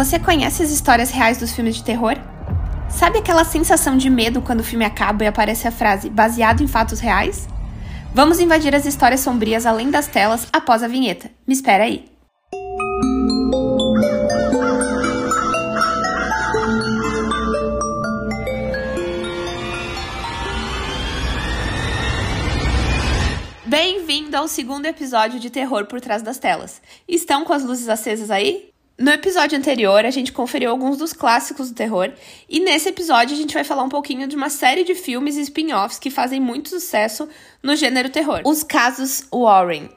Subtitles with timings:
[0.00, 2.16] Você conhece as histórias reais dos filmes de terror?
[2.88, 6.66] Sabe aquela sensação de medo quando o filme acaba e aparece a frase baseado em
[6.66, 7.46] fatos reais?
[8.14, 11.30] Vamos invadir as histórias sombrias além das telas após a vinheta.
[11.46, 12.06] Me espera aí.
[23.66, 26.80] Bem-vindo ao segundo episódio de Terror por Trás das Telas.
[27.06, 28.69] Estão com as luzes acesas aí?
[29.00, 32.12] No episódio anterior, a gente conferiu alguns dos clássicos do terror,
[32.46, 35.40] e nesse episódio a gente vai falar um pouquinho de uma série de filmes e
[35.40, 37.26] spin-offs que fazem muito sucesso
[37.62, 38.42] no gênero terror.
[38.44, 39.88] Os casos Warren.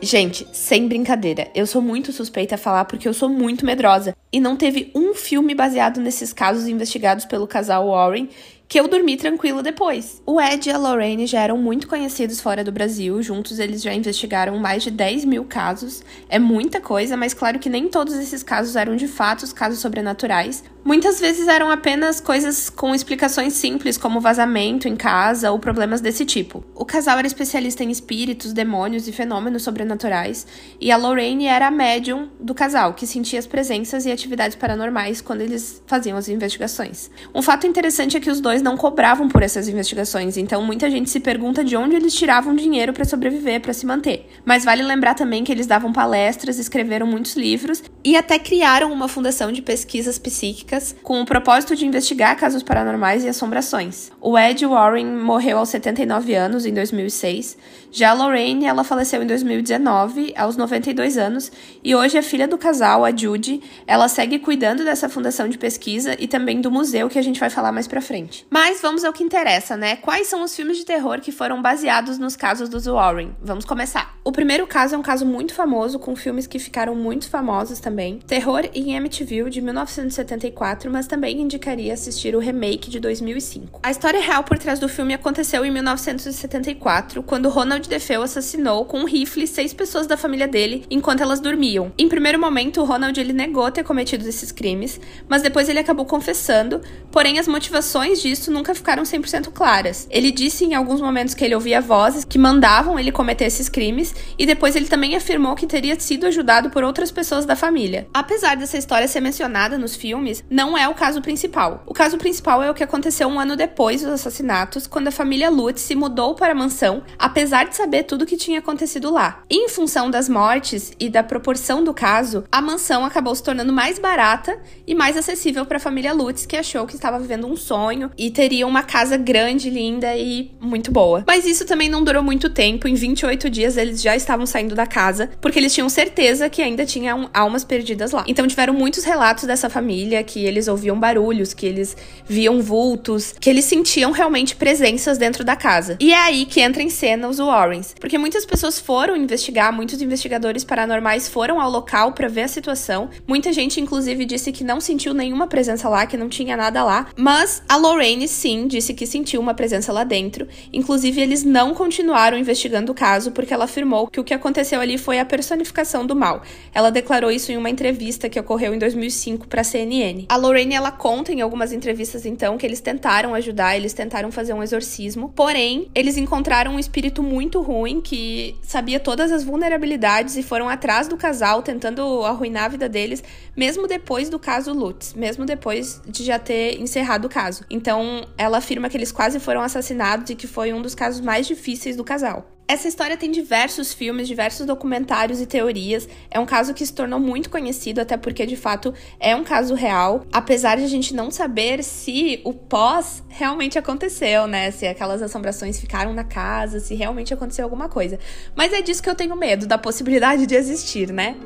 [0.00, 4.14] Gente, sem brincadeira, eu sou muito suspeita a falar porque eu sou muito medrosa.
[4.30, 8.28] E não teve um filme baseado nesses casos investigados pelo casal Warren
[8.68, 10.22] que eu dormi tranquilo depois.
[10.26, 13.92] O Ed e a Lorraine já eram muito conhecidos fora do Brasil, juntos eles já
[13.92, 16.02] investigaram mais de 10 mil casos.
[16.28, 19.78] É muita coisa, mas claro que nem todos esses casos eram de fato os casos
[19.80, 20.64] sobrenaturais.
[20.84, 26.26] Muitas vezes eram apenas coisas com explicações simples, como vazamento em casa ou problemas desse
[26.26, 26.62] tipo.
[26.74, 30.46] O casal era especialista em espíritos, demônios e fenômenos sobrenaturais,
[30.78, 35.22] e a Lorraine era a médium do casal, que sentia as presenças e atividades paranormais
[35.22, 37.10] quando eles faziam as investigações.
[37.34, 41.10] Um fato interessante é que os dois não cobravam por essas investigações, então muita gente
[41.10, 44.28] se pergunta de onde eles tiravam dinheiro para sobreviver, para se manter.
[44.44, 49.08] Mas vale lembrar também que eles davam palestras, escreveram muitos livros e até criaram uma
[49.08, 54.12] fundação de pesquisas psíquicas com o propósito de investigar casos paranormais e assombrações.
[54.20, 57.56] O Ed Warren morreu aos 79 anos em 2006.
[57.90, 62.58] Já a Lorraine, ela faleceu em 2019, aos 92 anos, e hoje a filha do
[62.58, 67.18] casal, a Judy, ela segue cuidando dessa fundação de pesquisa e também do museu que
[67.18, 68.44] a gente vai falar mais pra frente.
[68.50, 69.96] Mas vamos ao que interessa, né?
[69.96, 73.34] Quais são os filmes de terror que foram baseados nos casos dos Warren?
[73.40, 74.16] Vamos começar.
[74.24, 78.18] O primeiro caso é um caso muito famoso, com filmes que ficaram muito famosos também.
[78.26, 83.78] Terror em Amityville, de 1974 mas também indicaria assistir o remake de 2005.
[83.82, 88.98] A história real por trás do filme aconteceu em 1974, quando Ronald DeFeo assassinou com
[88.98, 91.92] um rifle seis pessoas da família dele enquanto elas dormiam.
[91.96, 96.80] Em primeiro momento, Ronald ele negou ter cometido esses crimes, mas depois ele acabou confessando,
[97.12, 100.08] porém as motivações disso nunca ficaram 100% claras.
[100.10, 104.12] Ele disse em alguns momentos que ele ouvia vozes que mandavam ele cometer esses crimes
[104.38, 108.06] e depois ele também afirmou que teria sido ajudado por outras pessoas da família.
[108.12, 111.82] Apesar dessa história ser mencionada nos filmes, não é o caso principal.
[111.86, 115.50] O caso principal é o que aconteceu um ano depois dos assassinatos, quando a família
[115.50, 119.42] Lutz se mudou para a mansão, apesar de saber tudo o que tinha acontecido lá.
[119.50, 123.98] Em função das mortes e da proporção do caso, a mansão acabou se tornando mais
[123.98, 128.10] barata e mais acessível para a família Lutz, que achou que estava vivendo um sonho
[128.16, 131.24] e teria uma casa grande, linda e muito boa.
[131.26, 134.86] Mas isso também não durou muito tempo, em 28 dias eles já estavam saindo da
[134.86, 138.24] casa, porque eles tinham certeza que ainda tinham almas perdidas lá.
[138.26, 143.50] Então tiveram muitos relatos dessa família que eles ouviam barulhos, que eles viam vultos, que
[143.50, 145.96] eles sentiam realmente presenças dentro da casa.
[146.00, 150.00] E é aí que entra em cena os Warrens, porque muitas pessoas foram investigar, muitos
[150.00, 153.08] investigadores paranormais foram ao local para ver a situação.
[153.26, 157.08] Muita gente inclusive disse que não sentiu nenhuma presença lá, que não tinha nada lá,
[157.16, 160.46] mas a Lorraine sim disse que sentiu uma presença lá dentro.
[160.72, 164.98] Inclusive eles não continuaram investigando o caso porque ela afirmou que o que aconteceu ali
[164.98, 166.42] foi a personificação do mal.
[166.72, 170.26] Ela declarou isso em uma entrevista que ocorreu em 2005 para a CNN.
[170.28, 174.52] A Lorraine ela conta em algumas entrevistas então que eles tentaram ajudar, eles tentaram fazer
[174.52, 180.42] um exorcismo, porém eles encontraram um espírito muito ruim que sabia todas as vulnerabilidades e
[180.42, 183.22] foram atrás do casal tentando arruinar a vida deles,
[183.56, 187.64] mesmo depois do caso Lutz, mesmo depois de já ter encerrado o caso.
[187.70, 191.46] Então ela afirma que eles quase foram assassinados e que foi um dos casos mais
[191.46, 192.53] difíceis do casal.
[192.66, 196.08] Essa história tem diversos filmes, diversos documentários e teorias.
[196.30, 199.74] É um caso que se tornou muito conhecido, até porque de fato é um caso
[199.74, 204.70] real, apesar de a gente não saber se o pós realmente aconteceu, né?
[204.70, 208.18] Se aquelas assombrações ficaram na casa, se realmente aconteceu alguma coisa.
[208.56, 211.36] Mas é disso que eu tenho medo, da possibilidade de existir, né?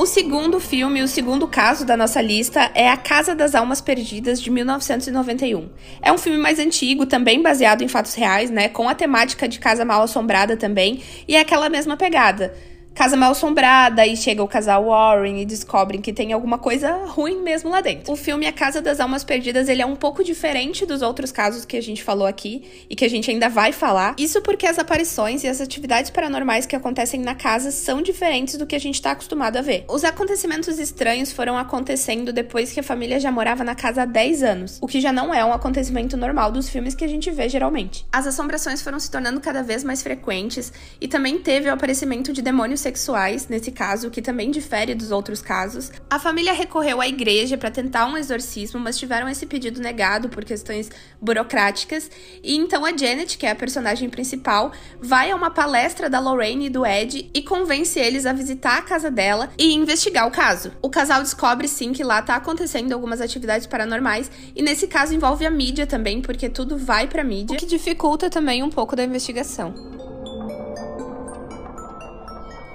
[0.00, 4.40] O segundo filme, o segundo caso da nossa lista é A Casa das Almas Perdidas,
[4.40, 5.68] de 1991.
[6.00, 8.70] É um filme mais antigo, também baseado em fatos reais, né?
[8.70, 12.54] Com a temática de casa mal assombrada também, e é aquela mesma pegada
[12.94, 17.40] casa mal assombrada e chega o casal Warren e descobrem que tem alguma coisa ruim
[17.42, 18.12] mesmo lá dentro.
[18.12, 21.64] O filme A Casa das Almas Perdidas, ele é um pouco diferente dos outros casos
[21.64, 24.14] que a gente falou aqui e que a gente ainda vai falar.
[24.18, 28.66] Isso porque as aparições e as atividades paranormais que acontecem na casa são diferentes do
[28.66, 29.84] que a gente está acostumado a ver.
[29.88, 34.42] Os acontecimentos estranhos foram acontecendo depois que a família já morava na casa há 10
[34.42, 37.48] anos, o que já não é um acontecimento normal dos filmes que a gente vê
[37.48, 38.04] geralmente.
[38.12, 42.42] As assombrações foram se tornando cada vez mais frequentes e também teve o aparecimento de
[42.42, 45.92] demônios sexuais, nesse caso, que também difere dos outros casos.
[46.08, 50.44] A família recorreu à igreja para tentar um exorcismo, mas tiveram esse pedido negado por
[50.44, 50.90] questões
[51.20, 52.10] burocráticas.
[52.42, 56.66] E então a Janet, que é a personagem principal, vai a uma palestra da Lorraine
[56.66, 60.72] e do Ed e convence eles a visitar a casa dela e investigar o caso.
[60.82, 65.46] O casal descobre sim que lá tá acontecendo algumas atividades paranormais e nesse caso envolve
[65.46, 69.04] a mídia também, porque tudo vai pra mídia, o que dificulta também um pouco da
[69.04, 70.09] investigação.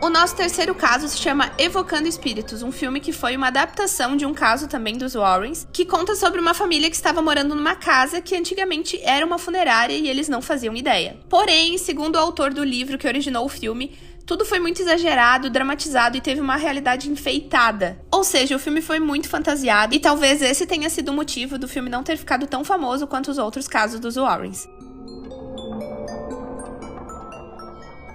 [0.05, 4.23] O nosso terceiro caso se chama Evocando Espíritos, um filme que foi uma adaptação de
[4.23, 8.21] um caso também dos Warrens, que conta sobre uma família que estava morando numa casa
[8.21, 11.17] que antigamente era uma funerária e eles não faziam ideia.
[11.27, 13.97] Porém, segundo o autor do livro que originou o filme,
[14.27, 17.99] tudo foi muito exagerado, dramatizado e teve uma realidade enfeitada.
[18.11, 21.67] Ou seja, o filme foi muito fantasiado e talvez esse tenha sido o motivo do
[21.67, 24.67] filme não ter ficado tão famoso quanto os outros casos dos Warrens.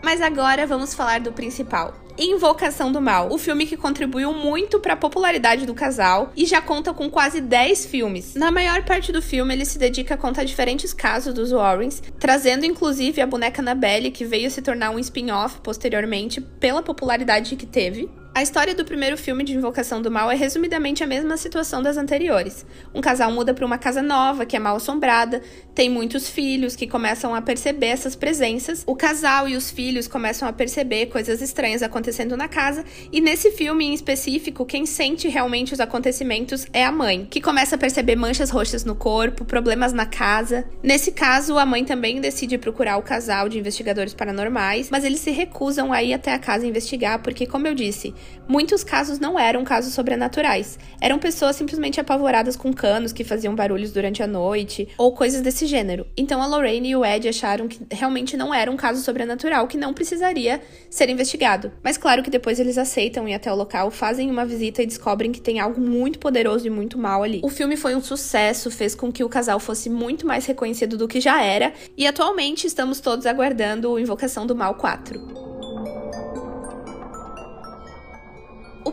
[0.02, 1.94] Mas agora vamos falar do principal.
[2.18, 6.60] Invocação do Mal, o filme que contribuiu muito para a popularidade do casal e já
[6.60, 8.34] conta com quase 10 filmes.
[8.34, 12.66] Na maior parte do filme, ele se dedica a contar diferentes casos dos Warrens, trazendo
[12.66, 18.10] inclusive a boneca Annabelle, que veio se tornar um spin-off posteriormente pela popularidade que teve.
[18.32, 21.96] A história do primeiro filme de Invocação do Mal é resumidamente a mesma situação das
[21.96, 22.64] anteriores.
[22.94, 25.42] Um casal muda para uma casa nova, que é mal assombrada,
[25.74, 28.84] tem muitos filhos que começam a perceber essas presenças.
[28.86, 33.50] O casal e os filhos começam a perceber coisas estranhas acontecendo na casa, e nesse
[33.50, 38.14] filme em específico, quem sente realmente os acontecimentos é a mãe, que começa a perceber
[38.14, 40.64] manchas roxas no corpo, problemas na casa.
[40.84, 45.32] Nesse caso, a mãe também decide procurar o casal de investigadores paranormais, mas eles se
[45.32, 48.14] recusam a ir até a casa investigar, porque, como eu disse,
[48.48, 50.76] Muitos casos não eram casos sobrenaturais.
[51.00, 55.66] Eram pessoas simplesmente apavoradas com canos que faziam barulhos durante a noite ou coisas desse
[55.66, 56.04] gênero.
[56.16, 59.76] Então a Lorraine e o Ed acharam que realmente não era um caso sobrenatural que
[59.76, 61.70] não precisaria ser investigado.
[61.82, 65.30] Mas claro que depois eles aceitam ir até o local, fazem uma visita e descobrem
[65.30, 67.40] que tem algo muito poderoso e muito mal ali.
[67.44, 71.06] O filme foi um sucesso, fez com que o casal fosse muito mais reconhecido do
[71.06, 75.39] que já era, e atualmente estamos todos aguardando o Invocação do Mal 4.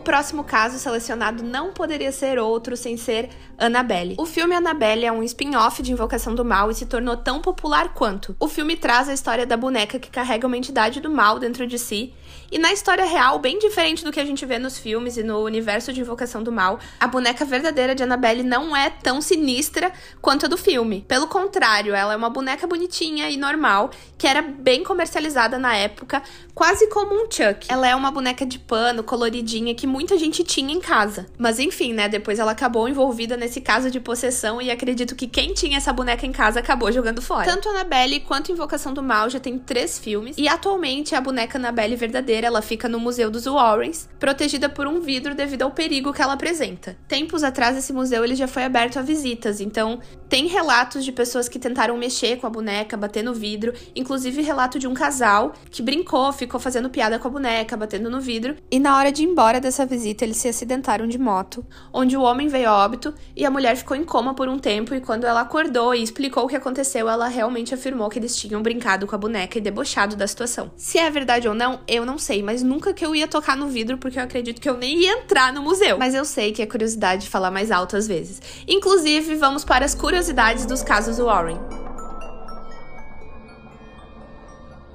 [0.08, 3.28] Próximo caso selecionado não poderia ser outro sem ser
[3.58, 4.14] Annabelle.
[4.16, 7.92] O filme Annabelle é um spin-off de Invocação do Mal e se tornou tão popular
[7.92, 8.34] quanto.
[8.40, 11.78] O filme traz a história da boneca que carrega uma entidade do mal dentro de
[11.78, 12.14] si,
[12.50, 15.44] e na história real, bem diferente do que a gente vê nos filmes e no
[15.44, 19.92] universo de Invocação do Mal, a boneca verdadeira de Annabelle não é tão sinistra
[20.22, 21.04] quanto a do filme.
[21.06, 26.22] Pelo contrário, ela é uma boneca bonitinha e normal, que era bem comercializada na época,
[26.54, 27.66] quase como um Chuck.
[27.68, 31.26] Ela é uma boneca de pano, coloridinha, que muita gente tinha em casa.
[31.36, 32.08] Mas enfim, né?
[32.08, 36.24] Depois ela acabou envolvida nesse caso de possessão e acredito que quem tinha essa boneca
[36.24, 37.44] em casa acabou jogando fora.
[37.44, 41.94] Tanto Annabelle quanto Invocação do Mal já tem três filmes e atualmente a boneca Annabelle
[41.94, 46.22] verdadeira ela fica no Museu dos Warrens, protegida por um vidro devido ao perigo que
[46.22, 46.96] ela apresenta.
[47.06, 51.48] Tempos atrás esse museu ele já foi aberto a visitas, então tem relatos de pessoas
[51.48, 55.82] que tentaram mexer com a boneca, bater no vidro, inclusive relato de um casal que
[55.82, 59.26] brincou, ficou fazendo piada com a boneca, batendo no vidro, e na hora de ir
[59.26, 63.44] embora dessa visita eles se acidentaram de moto, onde o homem veio a óbito e
[63.44, 66.48] a mulher ficou em coma por um tempo e quando ela acordou e explicou o
[66.48, 70.26] que aconteceu, ela realmente afirmou que eles tinham brincado com a boneca e debochado da
[70.26, 70.70] situação.
[70.76, 73.68] Se é verdade ou não, eu não sei, mas nunca que eu ia tocar no
[73.68, 75.98] vidro porque eu acredito que eu nem ia entrar no museu.
[75.98, 78.40] Mas eu sei que é curiosidade falar mais alto às vezes.
[78.66, 81.58] Inclusive, vamos para as curiosidades curiosidades dos casos Warren.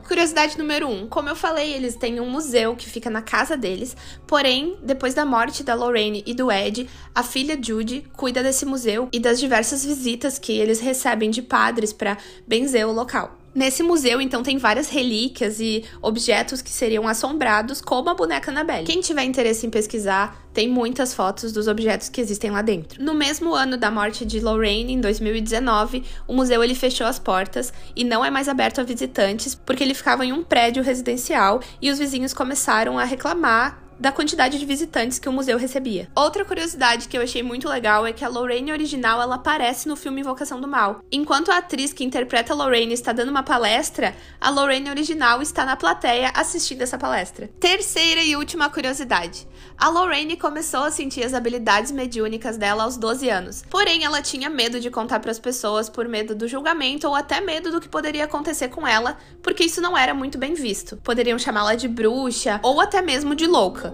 [0.07, 0.91] Curiosidade número 1.
[0.91, 3.95] Um, como eu falei, eles têm um museu que fica na casa deles.
[4.27, 9.07] Porém, depois da morte da Lorraine e do Ed, a filha Judy cuida desse museu
[9.11, 13.42] e das diversas visitas que eles recebem de padres para benzer o local.
[13.53, 18.86] Nesse museu, então, tem várias relíquias e objetos que seriam assombrados, como a boneca Annabelle.
[18.86, 23.03] Quem tiver interesse em pesquisar, tem muitas fotos dos objetos que existem lá dentro.
[23.03, 27.72] No mesmo ano da morte de Lorraine, em 2019, o museu ele fechou as portas
[27.95, 31.91] e não é mais aberto a visitantes, porque ele ficava em um prédio residencial e
[31.91, 36.09] os vizinhos começaram a reclamar da quantidade de visitantes que o museu recebia.
[36.15, 39.95] Outra curiosidade que eu achei muito legal é que a Lorraine original ela aparece no
[39.95, 41.01] filme Invocação do Mal.
[41.12, 45.65] Enquanto a atriz que interpreta a Lorraine está dando uma palestra, a Lorraine original está
[45.65, 47.50] na plateia assistindo essa palestra.
[47.59, 49.47] Terceira e última curiosidade.
[49.77, 53.63] A Lorraine começou a sentir as habilidades mediúnicas dela aos 12 anos.
[53.69, 57.41] Porém, ela tinha medo de contar para as pessoas por medo do julgamento ou até
[57.41, 60.97] medo do que poderia acontecer com ela, porque isso não era muito bem visto.
[60.97, 63.92] Poderiam chamá-la de bruxa ou até mesmo de louca.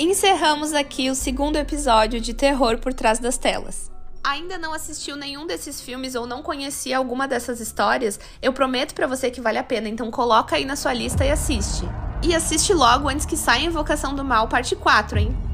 [0.00, 3.90] Encerramos aqui o segundo episódio de Terror por Trás das Telas.
[4.22, 8.20] Ainda não assistiu nenhum desses filmes ou não conhecia alguma dessas histórias?
[8.40, 11.30] Eu prometo para você que vale a pena, então coloca aí na sua lista e
[11.32, 11.82] assiste.
[12.22, 15.47] E assiste logo antes que saia Invocação do Mal parte 4, hein?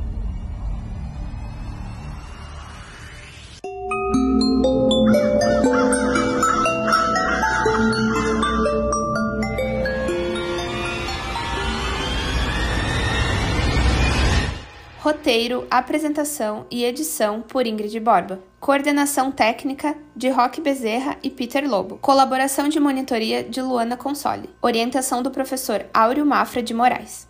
[15.05, 18.41] Roteiro, apresentação e edição por Ingrid Borba.
[18.59, 21.99] Coordenação técnica de Roque Bezerra e Peter Lobo.
[21.99, 24.49] Colaboração de monitoria de Luana Console.
[24.63, 27.29] Orientação do professor Áureo Mafra de Moraes.